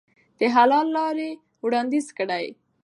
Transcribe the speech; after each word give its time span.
د 0.39 0.41
حل 0.55 0.71
لارې 0.95 1.29
وړاندیز 1.63 2.07
کړئ. 2.17 2.47